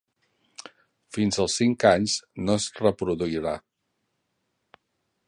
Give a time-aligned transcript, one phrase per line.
[1.17, 2.15] Fins als cinc anys
[2.47, 3.55] no es reproduirà.